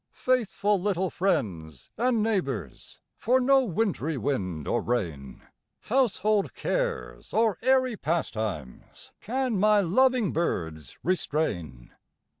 [0.23, 5.43] Faithful little friends and neighbors, For no wintry wind or rain,
[5.81, 11.91] Household cares or airy pastimes, Can my loving birds restrain.